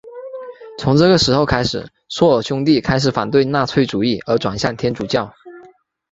[0.79, 5.31] 从这个时候开始朔尔兄妹开始反对纳粹主义而转向天主教。